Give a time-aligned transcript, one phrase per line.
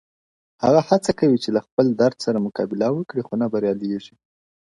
[0.63, 4.15] هغه هڅه کوي چي له خپل درد سره مقابله وکړي خو نه برياليږي,